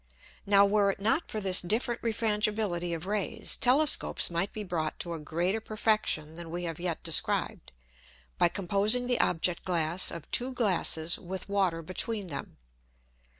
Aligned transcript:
]Now 0.47 0.65
were 0.65 0.89
it 0.89 0.99
not 0.99 1.29
for 1.29 1.39
this 1.39 1.61
different 1.61 2.01
Refrangibility 2.01 2.91
of 2.95 3.05
Rays, 3.05 3.55
Telescopes 3.55 4.31
might 4.31 4.51
be 4.51 4.63
brought 4.63 4.97
to 5.01 5.13
a 5.13 5.19
greater 5.19 5.61
perfection 5.61 6.33
than 6.33 6.49
we 6.49 6.63
have 6.63 6.79
yet 6.79 7.03
describ'd, 7.03 7.71
by 8.39 8.47
composing 8.49 9.05
the 9.05 9.19
Object 9.19 9.63
glass 9.63 10.09
of 10.09 10.31
two 10.31 10.53
Glasses 10.53 11.19
with 11.19 11.47
Water 11.47 11.83
between 11.83 12.29
them. 12.29 12.57